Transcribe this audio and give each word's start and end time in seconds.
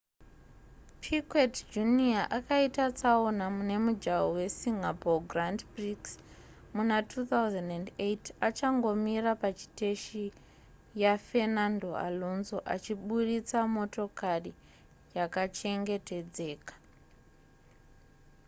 piquet 1.01 1.53
jr 1.73 2.21
akaita 2.37 2.85
tsaona 2.97 3.45
mune 3.55 3.75
mujaho 3.85 4.27
we 4.35 4.45
singapore 4.61 5.19
grand 5.31 5.59
prix 5.73 6.05
muna2008 6.75 8.21
achangomira 8.47 9.31
pachiteshi 9.43 10.23
yafernando 11.03 11.89
alonso 12.07 12.57
achiburitsa 12.73 13.59
motokari 13.75 14.51
yakachengetedzeka 15.17 16.73